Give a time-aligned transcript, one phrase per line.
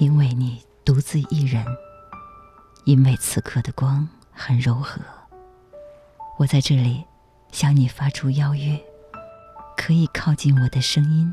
[0.00, 1.62] 因为你独自一人，
[2.86, 4.98] 因为此刻的光很柔和，
[6.38, 7.04] 我在这里
[7.52, 8.82] 向你发出邀约，
[9.76, 11.30] 可以靠近我的声音，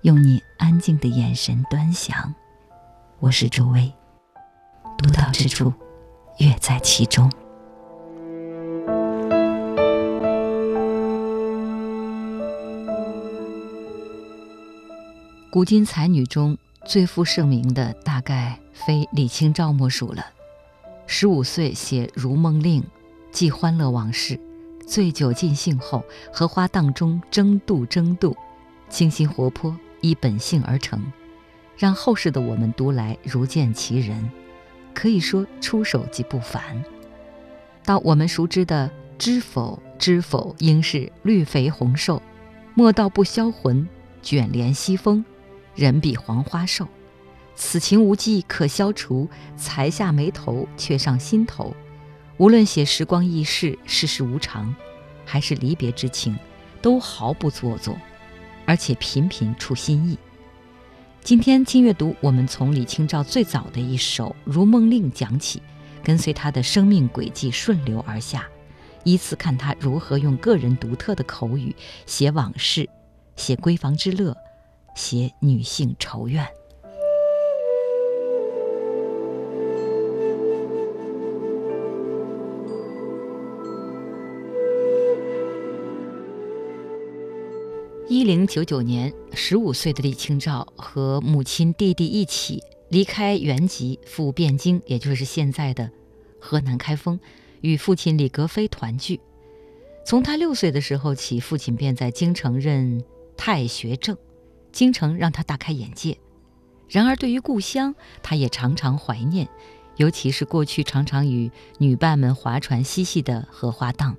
[0.00, 2.34] 用你安静的眼神端详。
[3.18, 3.92] 我是周薇，
[4.96, 5.70] 独到之处，
[6.38, 7.30] 乐在其中。
[15.52, 16.56] 古今才女中
[16.86, 20.24] 最负盛名的，大概非李清照莫属了。
[21.06, 22.82] 十五岁写《如梦令》，
[23.30, 24.36] 记欢乐往事；
[24.86, 28.36] 醉酒尽兴后，荷花荡中争渡争渡，
[28.88, 31.04] 清新活泼，依本性而成，
[31.76, 34.30] 让后世的我们读来如见其人，
[34.94, 36.82] 可以说出手即不凡。
[37.84, 42.22] 到我们熟知的“知否知否，应是绿肥红瘦，
[42.74, 43.86] 莫道不销魂，
[44.22, 45.24] 卷帘西风。”
[45.74, 46.86] 人比黄花瘦，
[47.54, 51.74] 此情无计可消除，才下眉头，却上心头。
[52.38, 54.74] 无论写时光易逝、世事无常，
[55.24, 56.36] 还是离别之情，
[56.80, 57.96] 都毫不做作，
[58.64, 60.18] 而且频频出新意。
[61.22, 65.62] 今天轻阅读，我们从李清照最早的一首《如梦令》讲起，
[66.02, 68.48] 跟随她的生命轨迹顺流而下，
[69.04, 71.76] 依次看她如何用个人独特的口语
[72.06, 72.88] 写往事，
[73.36, 74.34] 写闺房之乐。
[75.00, 76.46] 写女性愁怨。
[88.08, 95.90] 一零九九年，十五岁的李清照和母亲、弟弟一起离开原籍赴汴京，也就是现在的
[96.38, 97.18] 河南开封，
[97.62, 99.18] 与父亲李格非团聚。
[100.04, 103.02] 从他六岁的时候起，父亲便在京城任
[103.34, 104.14] 太学正。
[104.72, 106.18] 京城让他大开眼界，
[106.88, 109.48] 然而对于故乡，他也常常怀念，
[109.96, 114.16] 尤其是过去常常与女伴们划船嬉戏的荷花荡。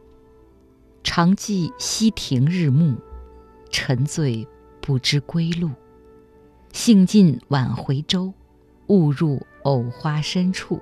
[1.03, 2.95] 常记溪亭日暮，
[3.71, 4.47] 沉醉
[4.79, 5.69] 不知归路。
[6.71, 8.33] 兴尽晚回舟，
[8.87, 10.79] 误入藕花深处。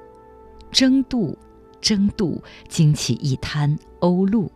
[0.71, 1.37] 争渡，
[1.81, 4.51] 争渡，惊起一滩鸥鹭。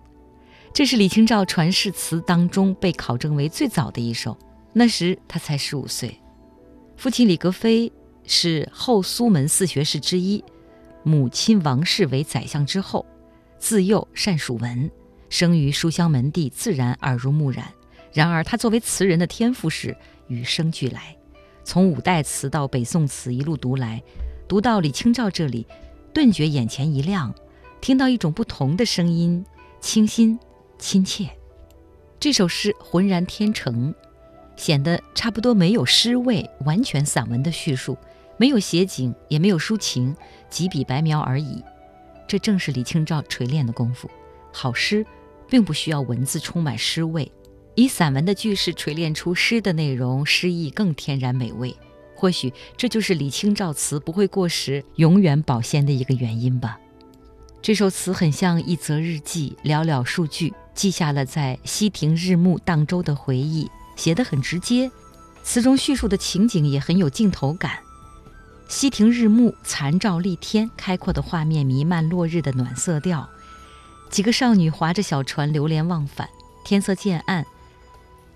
[0.73, 4.37] 这是李清照传世词当中被考证为最早的一首。
[4.73, 6.19] 那时他才十五岁，
[6.97, 7.91] 父亲李格非
[8.25, 10.43] 是后苏门四学士之一，
[11.03, 13.05] 母亲王氏为宰相之后，
[13.59, 14.89] 自幼善属文，
[15.29, 17.71] 生于书香门第，自然耳濡目染。
[18.11, 19.95] 然而他作为词人的天赋是
[20.27, 21.15] 与生俱来，
[21.63, 24.01] 从五代词到北宋词一路读来，
[24.47, 25.67] 读到李清照这里，
[26.13, 27.33] 顿觉眼前一亮，
[27.79, 29.45] 听到一种不同的声音，
[29.79, 30.39] 清新
[30.79, 31.29] 亲切。
[32.19, 33.93] 这首诗浑然天成。
[34.55, 37.97] 显得差不多没有诗味，完全散文的叙述，
[38.37, 40.15] 没有写景，也没有抒情，
[40.49, 41.63] 几笔白描而已。
[42.27, 44.09] 这正是李清照锤炼的功夫。
[44.51, 45.05] 好诗，
[45.49, 47.31] 并不需要文字充满诗味，
[47.75, 51.75] 以散文的句式锤炼出诗的内容，诗意更天然美味。
[52.15, 56.79] 或许这就是李清照词不会过时、永远保鲜的一个原因吧。
[57.61, 63.69] 这首词很像一则日记，寥寥数句，记下了在溪亭日暮荡舟的回忆。
[63.95, 64.91] 写得很直接，
[65.43, 67.79] 词中叙述的情景也很有镜头感。
[68.67, 73.29] 溪亭日暮，残照立天，开阔的画面弥漫落日的暖色调。
[74.09, 76.29] 几个少女划着小船流连忘返，
[76.63, 77.45] 天色渐暗，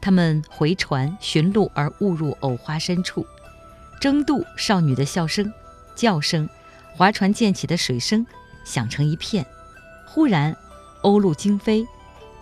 [0.01, 3.25] 她们回船寻路而误入藕花深处，
[3.99, 5.51] 争渡少女的笑声、
[5.95, 6.47] 叫声，
[6.95, 8.25] 划船溅起的水声
[8.63, 9.45] 响成一片。
[10.07, 10.55] 忽然，
[11.03, 11.87] 鸥鹭惊飞，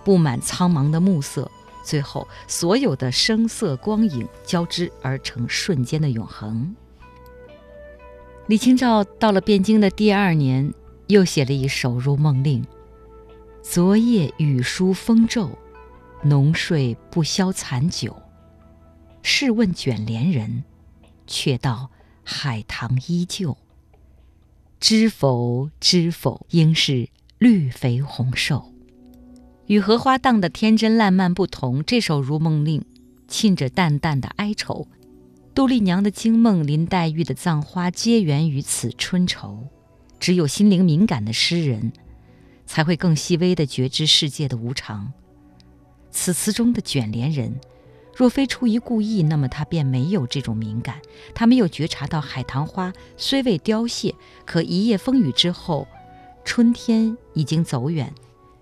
[0.04, 1.50] 布满苍茫的暮色。
[1.86, 6.76] 最后，所有的声色光影交织而成瞬间的永恒。
[8.48, 10.74] 李清照到了汴京的第二年，
[11.08, 12.64] 又写了一首《如梦令》
[13.64, 15.58] ：“昨夜雨疏风骤，
[16.24, 18.16] 浓睡不消残酒。
[19.22, 20.64] 试问卷帘人，
[21.26, 21.90] 却道
[22.24, 23.58] 海棠依旧。
[24.80, 27.10] 知否知否，应是
[27.40, 28.72] 绿肥红瘦。”
[29.68, 32.82] 与荷花荡的天真烂漫不同，这首《如梦令》
[33.28, 34.88] 沁着淡淡的哀愁。
[35.56, 39.68] 杜丽娘的惊梦，林黛玉的葬花，皆源于此春愁。
[40.20, 41.92] 只有心灵敏感的诗人，
[42.68, 45.12] 才会更细微地觉知世界的无常。
[46.12, 47.60] 此词中的卷帘人，
[48.16, 51.02] 若非出于故意，那么他便没有这种敏感。
[51.34, 54.14] 他没有觉察到海棠花虽未凋谢，
[54.46, 55.88] 可一夜风雨之后，
[56.44, 58.14] 春天已经走远。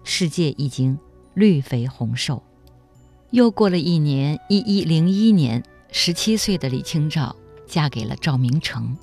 [0.04, 0.98] 世界已经
[1.34, 2.44] 绿肥红瘦，
[3.32, 7.36] 又过了一年，一一零一年，十七岁的李清照
[7.68, 8.98] 嫁给了赵明诚。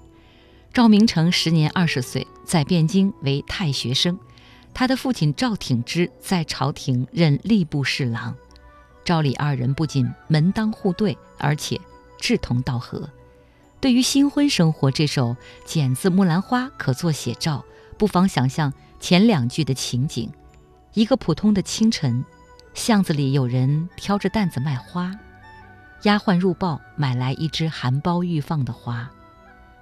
[0.73, 4.19] 赵明诚时年二十岁，在汴京为太学生。
[4.73, 8.37] 他的父亲赵挺之在朝廷任吏部侍郎。
[9.05, 11.81] 赵李二人不仅门当户对，而且
[12.19, 13.11] 志同道合。
[13.81, 15.31] 对于新婚生活，这首
[15.64, 17.64] 《剪字木兰花》可作写照。
[17.99, 20.31] 不妨想象前两句的情景：
[20.95, 22.25] 一个普通的清晨，
[22.75, 25.17] 巷子里有人挑着担子卖花，
[26.03, 29.09] 丫鬟入报买来一支含苞欲放的花。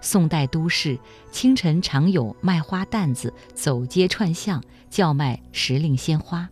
[0.03, 0.99] 宋代都市
[1.33, 6.47] 清晨常有卖花担子走街串巷叫卖时令鲜花，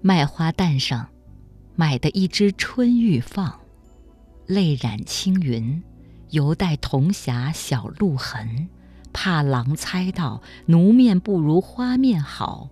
[0.00, 1.06] 卖花担上
[1.76, 3.60] 买的一枝春欲放，
[4.46, 5.82] 泪染青云。
[6.30, 8.68] 犹带铜匣小露痕，
[9.14, 12.68] 怕郎猜到奴面不如花面好。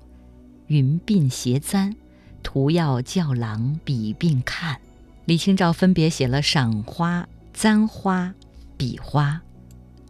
[0.69, 1.95] 云鬓斜簪，
[2.43, 4.81] 图要叫郎比并看。
[5.25, 8.33] 李清照分别写了赏花、簪花、
[8.77, 9.41] 比花。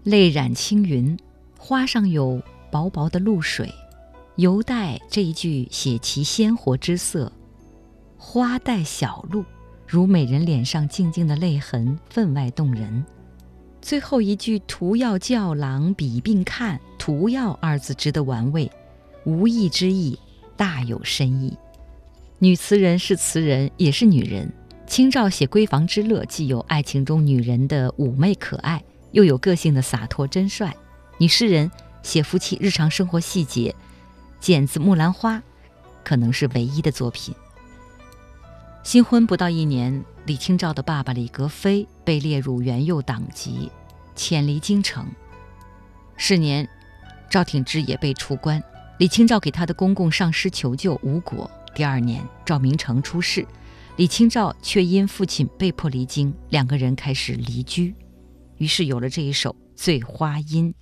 [0.05, 1.19] 泪染青云，
[1.59, 3.73] 花上有薄薄的露水，
[4.37, 7.33] 犹带这一句写其鲜活之色。
[8.17, 9.45] 花带小露，
[9.87, 13.05] 如美人脸上静静的泪痕，分外动人。
[13.81, 18.71] 最后一句“图要教郎比并看”，“图要”二字值得玩味，
[19.25, 20.19] 无意之意
[20.57, 21.57] 大有深意。
[22.39, 24.53] 女词人是词人，也是女人。
[24.87, 28.83] 清照写闺房之乐，既有爱情中女人的妩媚可爱，
[29.13, 30.73] 又有个性的洒脱真率。
[31.19, 31.71] 女诗人
[32.03, 33.71] 写夫妻日常生活细节，
[34.39, 35.39] 《剪子木兰花》
[36.05, 37.35] 可能是唯一的作品。
[38.83, 40.05] 新婚不到一年。
[40.27, 43.71] 李清照的爸爸李格非被列入元佑党籍，
[44.17, 45.07] 迁离京城。
[46.17, 46.69] 是年，
[47.31, 48.61] 赵挺之也被处官。
[48.99, 51.51] 李清照给他的公公上师求救无果。
[51.75, 53.47] 第二年，赵明诚出事，
[53.97, 57.95] 李清照却因父亲被迫离京，两个人开始离居，
[58.57, 60.73] 于是有了这一首《醉花阴》。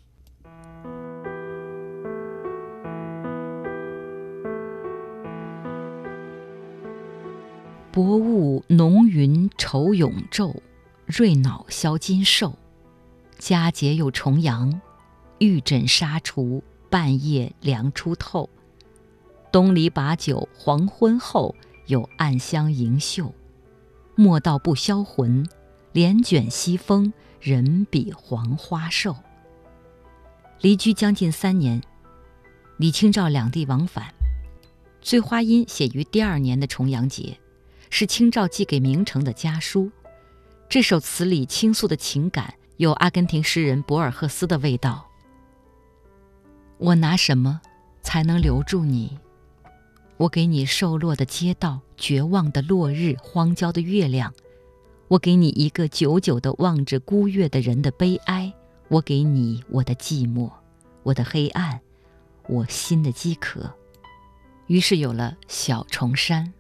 [7.91, 10.55] 薄雾浓云愁永昼，
[11.07, 12.57] 瑞脑消金兽。
[13.39, 14.81] 佳节又重阳，
[15.39, 16.63] 玉枕纱厨，
[16.95, 18.49] 半夜凉初透。
[19.51, 21.53] 东篱把酒黄昏后，
[21.87, 23.35] 有暗香盈袖。
[24.15, 25.45] 莫道不销魂，
[25.91, 29.17] 帘卷西风，人比黄花瘦。
[30.61, 31.83] 离居将近三年，
[32.77, 34.05] 李清照两地往返，
[35.03, 37.37] 《醉花阴》写于第二年的重阳节。
[37.91, 39.91] 是清照寄给明成的家书。
[40.69, 45.11] 这首词里倾诉的情感有阿根廷诗人博尔赫斯的味道。
[46.85, 47.63] 我拿什么
[48.03, 49.17] 才能留住你？
[50.19, 54.35] 我给你瘦落的街道、绝望的落日、荒郊的月亮。
[55.09, 58.53] 我给你一个久久的望着孤月的人的悲哀。
[58.89, 60.51] 我给你我的寂寞，
[61.05, 61.81] 我的黑暗，
[62.49, 63.73] 我心的饥渴。
[64.67, 66.53] 于是有了《小重山》。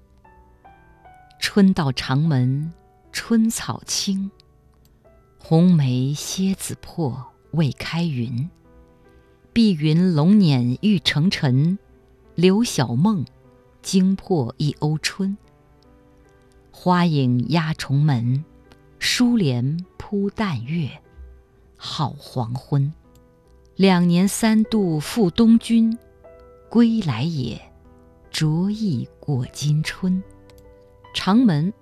[1.39, 2.73] 春到长门，
[3.13, 4.31] 春草青。
[5.39, 8.49] 红梅蝎子破，未开云。
[9.55, 11.79] 碧云笼辇欲成尘，
[12.35, 13.25] 柳晓梦，
[13.83, 15.39] 惊破一欧春。
[16.73, 18.45] 花影压重门，
[18.99, 20.91] 疏帘铺淡月，
[21.77, 22.93] 好黄昏。
[23.77, 25.97] 两年三度赴东君，
[26.69, 27.61] 归来也，
[28.33, 30.21] 着意过今春。
[31.15, 31.73] 长门，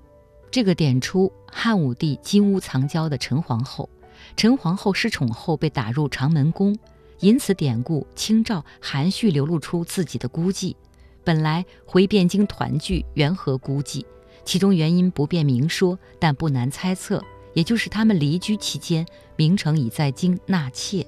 [0.50, 3.88] 这个点出汉武帝金屋藏娇的陈皇后。
[4.36, 6.78] 陈皇后失宠后被打入长门宫，
[7.22, 10.74] 因此典故，清照含蓄流露出自己的孤寂。
[11.22, 14.04] 本来回汴京团聚，缘何孤寂？
[14.44, 17.22] 其中原因不便明说，但不难猜测，
[17.54, 21.06] 也就是他们离居期间，明成已在京纳妾。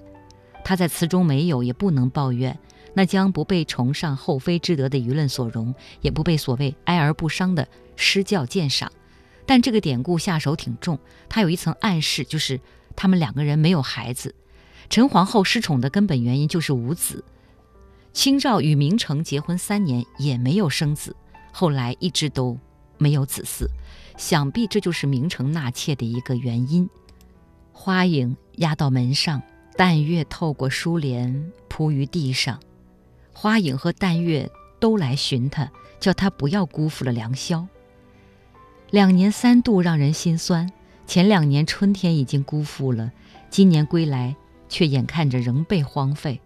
[0.64, 2.56] 他在词中没有，也不能抱怨。
[2.94, 7.66] 那将不被崇尚后妃之德的舆论所容，也不被所谓哀而不伤的
[7.97, 8.92] 诗教鉴赏。
[9.44, 10.97] 但这个典故下手挺重，
[11.28, 12.61] 它有一层暗示，就是
[12.94, 14.33] 他们两个人没有孩子。
[14.88, 17.24] 陈皇后失宠的根本原因就是无子。
[18.12, 21.16] 清照与明成结婚三年也没有生子，
[21.52, 22.56] 后来一直都
[22.96, 23.66] 没有子嗣，
[24.16, 26.88] 想必这就是明成纳妾的一个原因。
[27.72, 29.42] 花影压到门上，
[29.76, 32.60] 淡月透过疏帘铺于地上。
[33.32, 34.48] 花影和淡月
[34.78, 37.66] 都来寻他，叫他不要辜负了良宵。
[38.90, 40.70] 两年三度让人心酸，
[41.04, 43.10] 前两年春天已经辜负了，
[43.50, 44.36] 今年归来
[44.74, 46.40] 却眼看着仍被荒废。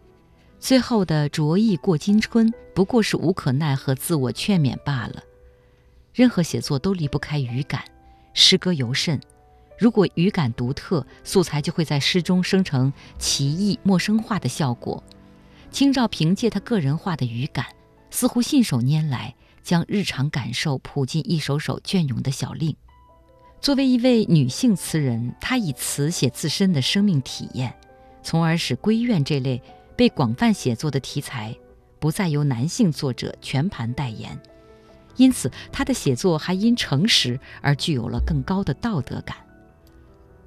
[0.60, 5.22] 最后的着意过今春，不过是无可奈何，自我劝勉罢了。
[6.12, 7.82] 任何写作都离不开语感，
[8.34, 9.18] 诗歌尤甚。
[9.78, 15.02] 如果语感独特，素材就会在诗中生成奇异陌生化的效果。
[15.70, 17.64] 清照凭借他个人化的语感，
[18.10, 22.76] 似乎信手拈来，将日常感受谱进一首首隽永的小令。
[23.58, 27.74] 作为一位女性词人，她以词写自身的生命体验，
[28.22, 29.62] 从而使闺怨这类
[29.96, 31.56] 被广泛写作的题材，
[31.98, 34.38] 不再由男性作者全盘代言。
[35.16, 39.36] 因此，他的写作还因诚实而具有了更高的道德感。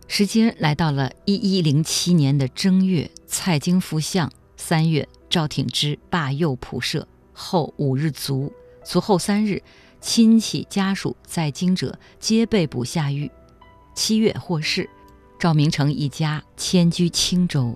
[0.08, 8.51] 时间来到了一一零七年的正月，蔡京复相；三月，赵挺之罢右仆射，后五日卒。
[8.84, 9.62] 卒后三日。
[10.04, 13.30] 亲戚家属在京者皆被捕下狱。
[13.94, 14.90] 七月获释，
[15.41, 17.75] 赵明诚一家迁居青州。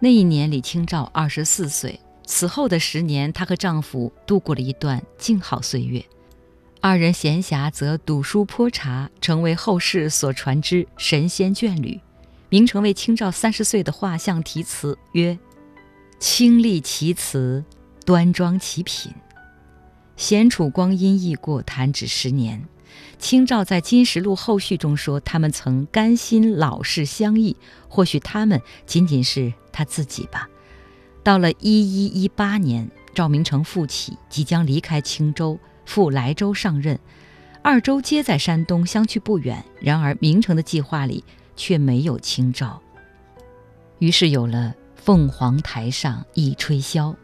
[0.00, 1.98] 那一年，李清照二十四岁。
[2.26, 6.04] 此后的十年，她和丈夫度过了一段静好岁月。
[6.82, 11.98] 二人闲暇则读书泼茶，成为后世所传之神仙眷侣。
[12.50, 15.38] 明诚为清照三十岁的画像题词曰
[16.20, 17.64] ：“清丽其词，
[18.04, 19.10] 端庄其品。”
[20.18, 22.62] 闲处光阴易过，弹指十年。
[23.18, 27.56] 清照在《金石录》后续中说：“他们曾甘心老是相忆，
[27.88, 30.48] 或许他们仅仅是他自己吧。”
[31.24, 36.98] 到了一一一八年，赵明诚复起，即将离开青州，赴莱州上任。
[37.62, 39.64] 二州皆在山东，相去不远。
[39.80, 41.24] 然而明诚的计划里
[41.56, 42.80] 却没有清照。
[43.98, 47.14] 于是有了“凤凰台上一吹箫，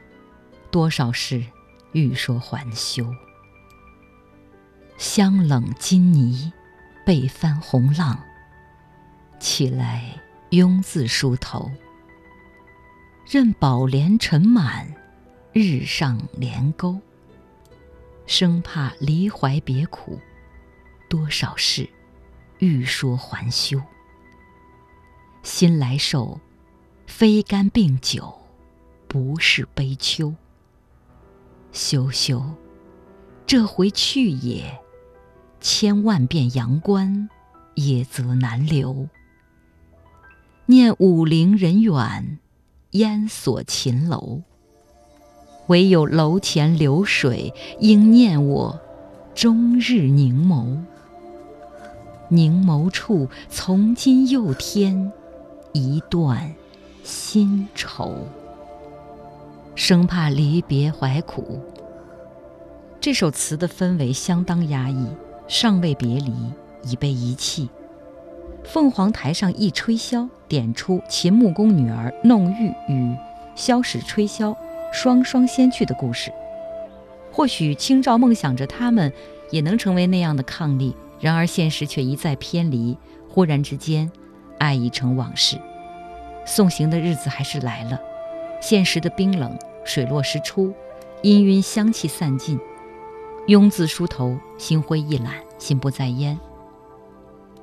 [0.71, 1.45] 多少事。”
[1.93, 3.07] 欲说还休，
[5.03, 6.53] 香冷金泥，
[7.05, 8.23] 被翻红浪。
[9.41, 10.05] 起来
[10.51, 11.69] 庸字梳头，
[13.27, 14.95] 任宝莲尘满，
[15.53, 17.01] 日上帘钩。
[18.27, 20.21] 生怕离怀别苦，
[21.09, 21.91] 多少事，
[22.61, 23.83] 欲说还休。
[25.43, 26.39] 新来寿，
[27.09, 28.33] 非干病酒，
[29.09, 30.33] 不是悲秋。
[31.73, 32.55] 羞羞，
[33.45, 34.81] 这回去也，
[35.63, 37.31] 千万遍阳关，
[37.75, 39.09] 也则难留。
[40.67, 42.39] 念武陵人远，
[42.91, 44.43] 烟锁秦楼。
[45.69, 48.81] 唯有楼前流水，应念我，
[49.35, 50.79] 终日凝眸。
[52.29, 55.13] 凝眸处，从今又添
[55.73, 56.53] 一段
[57.05, 58.27] 新愁。
[59.77, 61.61] 生怕离别怀苦。
[63.01, 65.07] 这首词的氛围相当压抑，
[65.53, 66.33] 尚未别离，
[66.83, 67.69] 已被遗弃。
[68.65, 73.15] 凤凰台上一吹箫，点出秦穆公女儿弄玉与
[73.55, 74.57] 萧史吹箫
[74.95, 76.33] 双双仙去的故事。
[77.31, 79.13] 或许清照梦想着他们
[79.51, 82.97] 也能成为那样的伉俪，然而现实却一再偏离。
[83.29, 84.11] 忽然之间，
[84.57, 85.59] 爱已成往事。
[86.47, 88.01] 送行的日子还是来了。
[88.63, 90.73] 现实的冰冷，水落石出，
[91.23, 92.59] 氤氲香气散尽，
[93.53, 96.39] 庸字梳头，心灰意懒，心不在焉。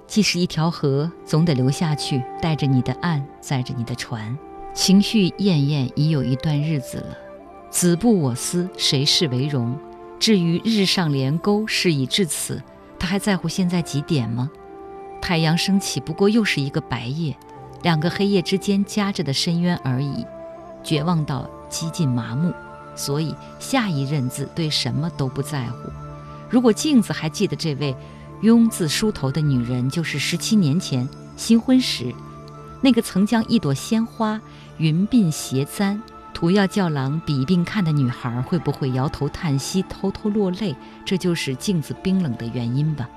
[0.06, 4.38] 既是一条河，总得流下去，带着你的岸，载着你的船。
[4.72, 7.18] 情绪滟滟已有一段日子了。
[7.72, 9.76] 子不我思，谁是为荣？
[10.20, 12.62] 至于日上连钩，事已至此，
[13.00, 14.52] 他还在乎现在几点吗？
[15.20, 17.36] 太阳升起，不过又是一个白夜，
[17.82, 20.24] 两个黑夜之间夹着的深渊而已。
[20.84, 22.54] 绝望到几近麻木，
[23.00, 25.90] 所以下一认字对什么都不在乎。
[26.50, 27.96] 如果镜子还记得这位
[28.42, 32.14] 庸字梳头的女人，就是十七年前新婚时
[32.82, 34.42] 那个曾将一朵鲜花
[34.80, 36.02] 云鬓斜簪
[36.34, 40.76] 涂药叫郎比并看的女孩，会不会摇头叹息、偷偷落泪？
[41.06, 43.10] 这就是镜子冰冷的原因吧。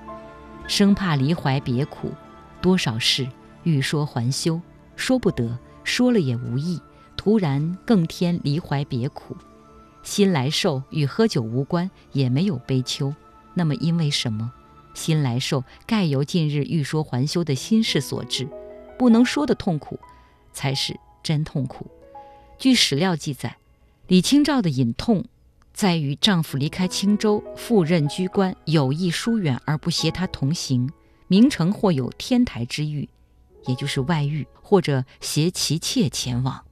[0.68, 2.12] 生怕离怀别苦，
[2.60, 3.26] 多少事
[3.64, 4.60] 欲说还休，
[4.94, 6.80] 说不得，说了也无益。
[7.14, 9.36] 突然更添离怀别苦，
[10.02, 13.14] 新来寿与喝酒无关，也没有悲秋。
[13.54, 14.52] 那么因为什么？
[14.94, 18.48] 新来寿盖由近日欲说还休的心事所致，
[18.98, 19.98] 不能说的痛苦，
[20.52, 21.86] 才是真痛苦。
[22.58, 23.56] 据史料记载，
[24.06, 25.24] 李清照的隐痛，
[25.72, 30.90] 在于丈夫离开青州赴任居官，有意疏远而不携她同行。
[31.26, 33.08] 明城或有天台之欲，
[33.66, 36.62] 也就是外遇，或者携其妾前往。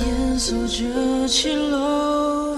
[0.00, 2.56] 烟锁着青楼，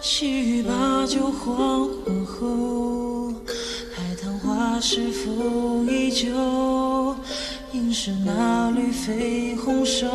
[0.00, 3.32] 细雨把酒黄昏后，
[3.94, 5.30] 海棠花是否
[5.84, 7.14] 依旧，
[7.72, 10.06] 应是那缕绯红瘦。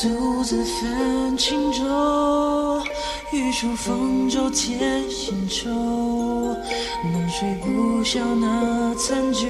[0.00, 2.80] 独自泛轻舟，
[3.32, 5.68] 欲出风舟添新愁。
[5.70, 9.48] 浓睡不消那残酒，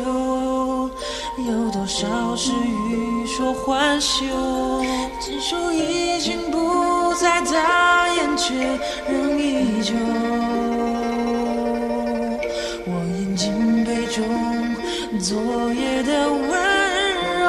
[1.46, 4.24] 有多少事欲说还休？
[5.20, 8.54] 锦书已经不再大言，却
[9.08, 9.94] 仍依旧。
[12.86, 14.24] 我饮尽杯中
[15.20, 16.40] 昨夜的温
[17.40, 17.46] 柔。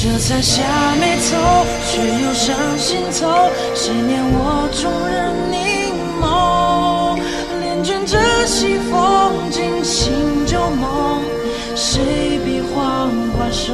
[0.00, 0.62] 这才下
[1.00, 3.50] 眉头，却又上心头。
[3.74, 5.12] 谁念我终日
[5.50, 5.56] 凝
[6.20, 6.24] 眸？
[8.36, 10.12] 恋卷这西风惊醒
[10.46, 11.22] 旧梦，
[11.74, 13.72] 谁比黄花瘦？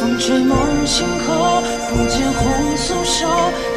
[0.00, 3.26] 风吹梦醒后，不见红酥手，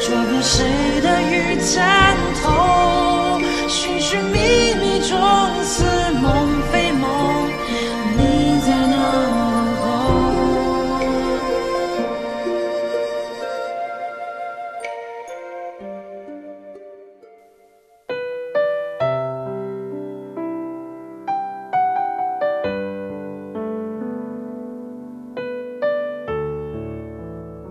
[0.01, 0.65] 抓不谁
[1.01, 3.39] 的玉簪头？
[3.67, 5.17] 寻寻觅觅中，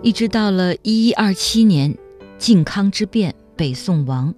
[0.07, 1.93] 一直到了一一二七年，
[2.39, 4.33] 靖康之变，北宋亡，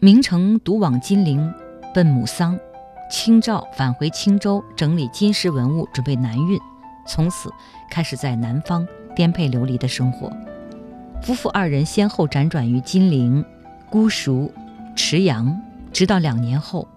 [0.00, 1.54] 明成独往金陵
[1.94, 2.58] 奔母丧，
[3.08, 6.58] 清照返回青州整理金石文物，准备南运，
[7.06, 7.48] 从此
[7.88, 10.28] 开始在南方颠沛流离的生活。
[11.22, 13.44] 夫妇二人先后辗转于金陵、
[13.88, 14.52] 姑熟、
[14.96, 16.88] 池阳，直到两年后，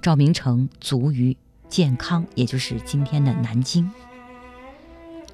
[0.00, 1.36] 赵明诚卒于
[1.68, 3.90] 建康，也就是今天的南京。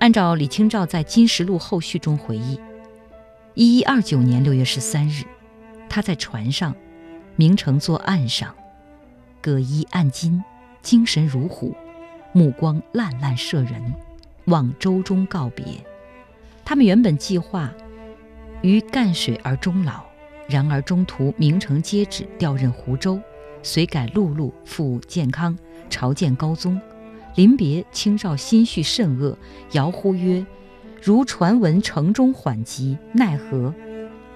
[0.04, 2.60] 按照李清照在《金石录后序》中回忆，
[3.54, 5.24] 一一二九年六月十三日，
[5.88, 6.76] 他在船上，
[7.36, 8.54] 明成坐岸上，
[9.40, 10.44] 葛衣暗金，
[10.82, 11.74] 精神如虎，
[12.34, 13.82] 目光烂烂摄人，
[14.44, 15.64] 望舟中告别。
[16.66, 17.72] 他们原本计划
[18.60, 20.04] 于赣水而终老，
[20.46, 23.18] 然而中途明城接旨调任湖州，
[23.62, 26.78] 遂改陆路赴建康朝见高宗。
[27.34, 29.36] 临别，清照心绪甚恶，
[29.72, 30.44] 遥呼曰
[31.02, 33.74] ：“如传闻城中缓急，奈何？”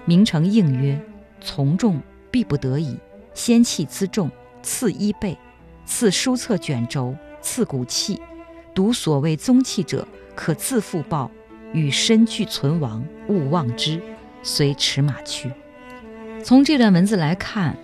[0.05, 1.01] 明成应曰
[1.39, 2.97] ：“从众必不得已，
[3.33, 4.29] 先弃辎重，
[4.61, 5.37] 赐衣被，
[5.85, 8.19] 赐书册卷轴，赐骨器。
[8.73, 11.31] 独所谓宗器者，可自复报。
[11.71, 14.01] 与身俱存亡，勿忘之。”
[14.41, 15.51] 随驰马去。
[16.43, 17.77] 从这段文字来看。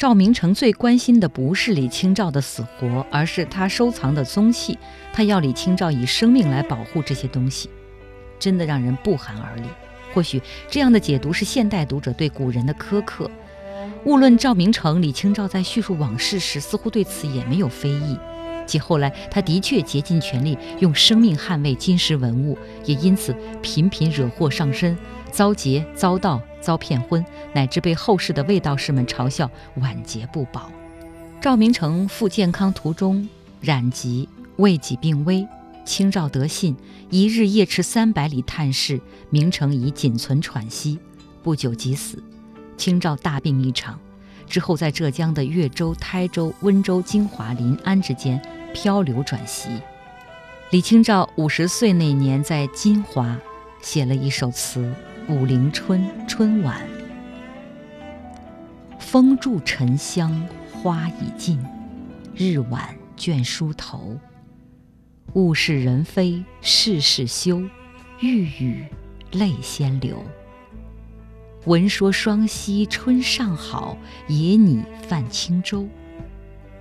[0.00, 4.78] 赵明诚最关心的不是李清照的死活，而是他收藏的宗器。
[5.12, 7.68] 他要李清照以生命来保护这些东西，
[8.38, 9.64] 真的让人不寒而栗。
[10.14, 13.30] 或许这样的解读是现代读者对古人的苛刻。
[14.02, 18.18] 无论赵明诚、李清照在叙述往事时，似乎对此也没有非议。
[18.64, 24.96] 即后来，他的确竭尽全力用生命捍卫金石文物，也因此频频惹祸上身，
[25.30, 26.38] 遭劫、遭盗。
[26.62, 30.70] 遭骗婚，乃至被后世的卫道士们嘲笑晚节不保。
[31.40, 33.26] 赵明诚赴健康途中
[33.62, 35.48] 染疾，未几病危。
[35.86, 36.76] 清照得信，
[37.08, 40.98] 一日夜驰三百里探视，明诚已仅存喘息，
[41.42, 42.22] 不久即死。
[42.76, 43.98] 清照大病一场，
[44.46, 48.38] 之后在浙江的越州、台州、温州、金华、临安之间
[48.74, 49.70] 漂流转徙。
[50.68, 53.34] 李清照五十岁那年，在金华
[53.80, 54.92] 写了一首词。
[55.30, 56.84] 武陵春春晚，
[58.98, 61.64] 风住沉香花已尽，
[62.34, 64.18] 日晚倦梳头。
[65.34, 67.62] 物是人非事事休，
[68.18, 68.84] 欲语
[69.30, 70.20] 泪先流。
[71.64, 75.86] 闻说双溪春尚好，野拟泛轻舟。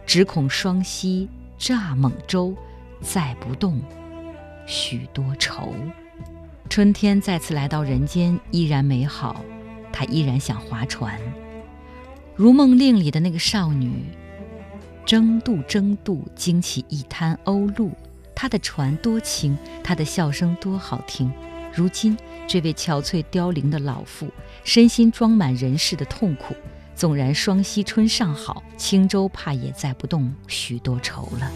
[0.08, 2.56] 只恐双溪乍猛舟，
[3.00, 3.80] 载不动
[4.66, 5.72] 许多愁。
[6.70, 9.44] 春天再次来到人间，依然美好。
[9.92, 11.20] 她依然想划船，
[12.36, 14.06] 如梦令里的那个少女，
[15.04, 17.92] 争渡争渡，惊起一滩鸥鹭。
[18.36, 21.34] 她的船多轻，她的笑声多好听。
[21.74, 22.16] 如今，
[22.48, 24.32] 这位憔悴凋零的老妇，
[24.64, 26.56] 身心装满人世的痛苦。
[26.96, 31.52] 纵然双溪春尚好，轻舟怕也载不动许多愁了。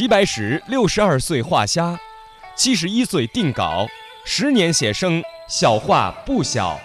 [0.00, 2.00] 齐白石六十二岁画虾，
[2.56, 3.86] 七十一岁定稿，
[4.24, 6.80] 十年写生，小画不小。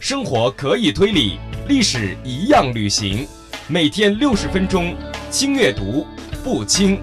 [0.00, 3.24] 生活可以推理，历史一样旅行。
[3.68, 4.92] 每天六十分钟，
[5.30, 6.04] 轻阅读，
[6.42, 7.00] 不轻。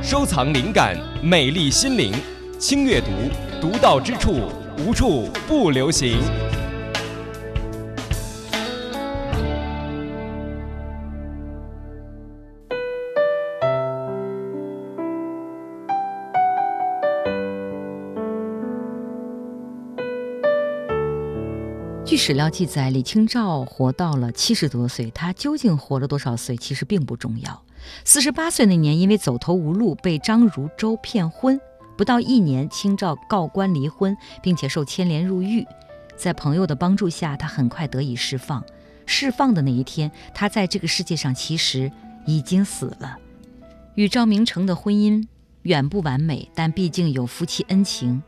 [0.00, 2.14] 收藏灵感，美丽心灵。
[2.56, 3.10] 轻阅读，
[3.60, 6.20] 独到之处，无处不流行。
[22.28, 25.10] 史料记载，李清照活到了七十多岁。
[25.12, 27.62] 她究竟活了多少岁，其实并不重要。
[28.04, 31.58] 四十八岁那年，因为走投无路，被张如舟骗婚。
[31.96, 35.66] 不到一年，清照告官离婚，并且受牵连入狱。
[36.18, 38.62] 在朋友的帮助下，她很快得以释放。
[39.06, 41.90] 释放的那一天，她在这个世界上其实
[42.26, 43.16] 已经死了。
[43.94, 45.26] 与赵明诚的婚姻
[45.62, 48.22] 远不完美，但毕竟有夫妻恩情。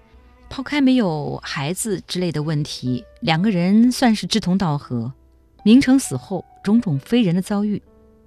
[0.51, 5.15] 抛开没有孩子之类的问题，两个人算是志同道合。
[5.65, 7.81] 明成死后，种种非人的遭遇，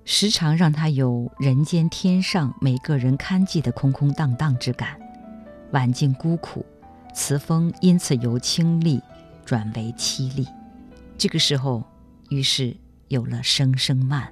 [0.05, 4.97] 时常让他有人间天上每个人看记的空空荡荡之感。
[5.71, 6.65] 晚境孤苦，
[7.13, 9.01] 词风因此由清丽
[9.43, 10.47] 转为凄厉。
[11.17, 11.83] 这个时候，
[12.29, 12.73] 于是
[13.09, 14.31] 有了《声声慢》，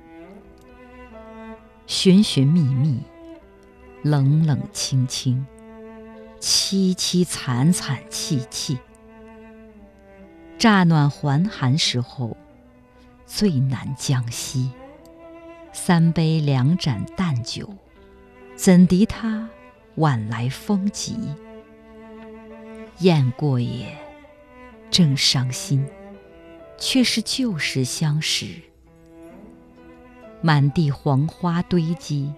[1.87, 3.01] 寻寻觅觅，
[4.01, 5.45] 冷冷清清。
[6.41, 8.75] 凄凄惨惨戚戚，
[10.57, 12.35] 乍暖还寒时候，
[13.27, 14.71] 最难将息。
[15.71, 17.71] 三杯两盏淡酒，
[18.55, 19.47] 怎敌他
[19.97, 21.15] 晚来风急？
[22.97, 23.95] 雁过也，
[24.89, 25.85] 正伤心，
[26.75, 28.47] 却是旧时相识。
[30.41, 32.33] 满地黄花堆积，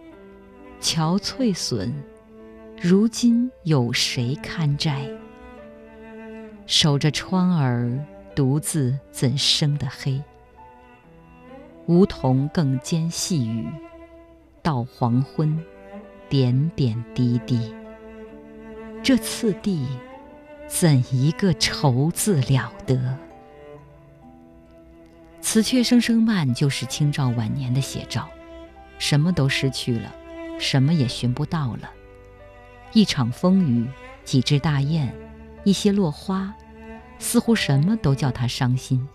[0.81, 1.93] 憔悴损。
[2.85, 5.07] 如今有谁堪摘？
[6.65, 7.97] 守着窗儿，
[8.35, 10.21] 独自怎生得黑？
[11.85, 13.65] 梧桐更兼细雨，
[14.61, 15.57] 到黄昏，
[16.27, 17.73] 点点滴滴。
[19.01, 19.87] 这次第，
[20.67, 23.17] 怎一个愁字了得？
[25.39, 28.27] 此阙《声声慢》就是清照晚年的写照，
[28.99, 30.13] 什么都失去了，
[30.59, 31.89] 什么也寻不到了。
[32.93, 33.87] 一场风雨，
[34.23, 35.11] 几只大雁，
[35.63, 36.53] 一些落花，
[37.17, 39.07] 似乎什么都叫他伤心。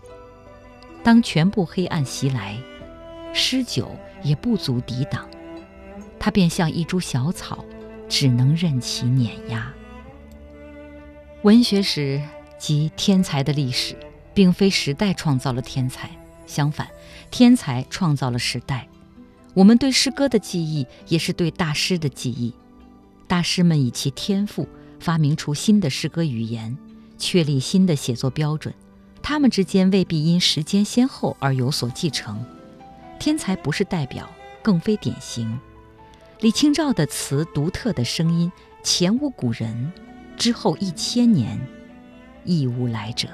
[1.01, 2.57] 当全部黑暗袭来，
[3.33, 5.29] 诗酒也不足抵挡，
[6.19, 7.63] 他便像一株小草，
[8.09, 9.71] 只能任其碾压。
[11.43, 12.21] 文学史
[12.57, 13.95] 及天才的历史，
[14.33, 16.09] 并非时代创造了天才，
[16.45, 16.89] 相反，
[17.31, 18.89] 天才创造了时代。
[19.53, 22.53] 我们对诗歌的记忆，也是对大师的记忆。
[23.29, 24.67] 大师们以其天赋
[24.99, 26.75] 发明出新的诗歌语言，
[27.19, 28.73] 确立新的写作标准。
[29.21, 32.43] 他们之间未必因时间先后而有所继承。
[33.19, 34.27] 天才不是代表，
[34.63, 35.59] 更非典型。
[36.39, 39.93] 李清照的词独特的声音，前无古人，
[40.35, 41.59] 之后一千年
[42.43, 43.27] 亦无来者。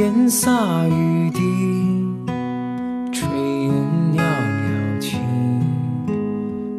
[0.00, 0.50] 烟洒
[0.88, 1.42] 雨滴，
[3.12, 3.26] 炊
[3.66, 3.70] 烟
[4.14, 5.18] 袅袅起，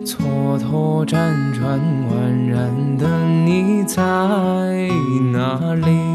[0.03, 1.79] 蹉跎辗转
[2.09, 3.05] 宛然的
[3.45, 4.01] 你在
[5.31, 6.10] 哪里？